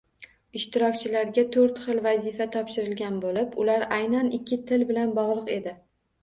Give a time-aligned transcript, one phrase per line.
[0.59, 5.77] Ishtirokchilarga to‘rt xil vazifa topshirilgan boʻlib, ular aynan ikki til bilan bogʻliq edi.